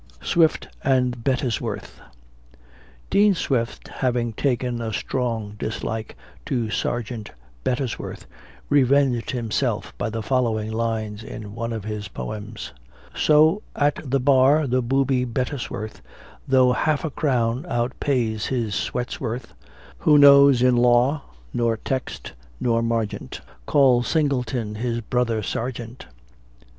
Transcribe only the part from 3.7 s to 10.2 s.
having taken a strong dislike to Sergeant Bettesworth, revenged himself by